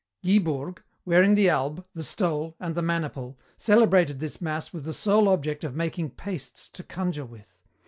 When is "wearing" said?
1.05-1.35